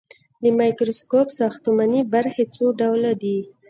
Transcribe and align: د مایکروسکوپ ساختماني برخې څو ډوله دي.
د 0.41 0.43
مایکروسکوپ 0.59 1.27
ساختماني 1.39 2.01
برخې 2.13 2.43
څو 2.55 2.65
ډوله 2.79 3.11
دي. 3.21 3.37